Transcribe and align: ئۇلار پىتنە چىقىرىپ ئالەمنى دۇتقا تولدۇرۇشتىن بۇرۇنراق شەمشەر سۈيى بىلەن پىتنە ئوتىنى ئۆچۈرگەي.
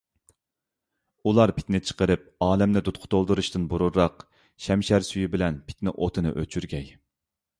ئۇلار 1.31 1.51
پىتنە 1.57 1.81
چىقىرىپ 1.89 2.23
ئالەمنى 2.45 2.83
دۇتقا 2.87 3.09
تولدۇرۇشتىن 3.15 3.67
بۇرۇنراق 3.73 4.25
شەمشەر 4.69 5.05
سۈيى 5.09 5.31
بىلەن 5.35 5.63
پىتنە 5.69 5.97
ئوتىنى 5.99 6.33
ئۆچۈرگەي. 6.43 6.91